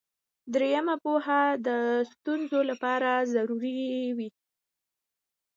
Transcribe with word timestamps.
دریمه 0.53 0.95
پوهه 1.03 1.41
د 1.67 1.69
ستونزې 2.11 2.61
لپاره 2.69 3.09
ضروري 3.33 3.81
وي. 4.17 4.29